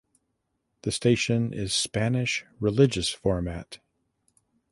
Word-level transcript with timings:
The 0.81 0.91
station 0.91 1.53
is 1.53 1.75
Spanish 1.75 2.43
religious 2.59 3.09
format. 3.09 3.77